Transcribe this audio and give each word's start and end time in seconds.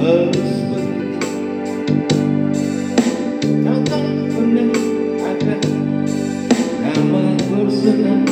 close. 0.00 0.59
tonight. 7.80 8.29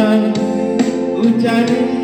ucapan 0.00 0.32
ucapan 1.20 1.99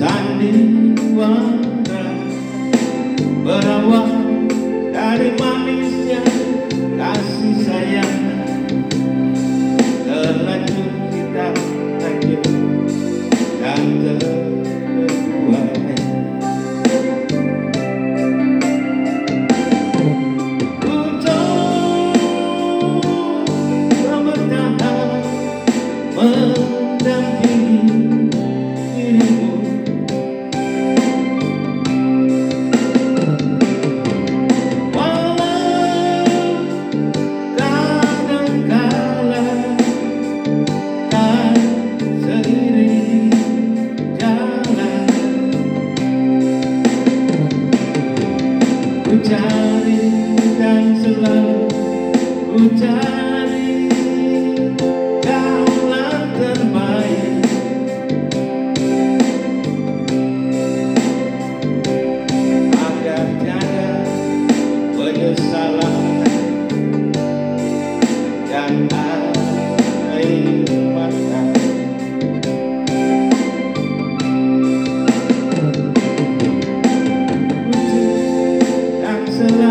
sandiwara 0.00 1.44
berawal 3.44 4.08
dari 4.96 5.36
manisnya 5.36 6.24
kasih 6.96 7.56
sayang. 7.68 8.16
Terlanjut 10.08 10.99
down 49.40 49.82
in 49.82 50.36
the 50.36 50.58
dance 50.58 51.06
of 51.06 51.18
love. 51.18 51.72
Oh, 52.52 53.29
Excellent. 79.42 79.69